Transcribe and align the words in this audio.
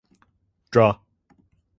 Draw. 0.71 0.97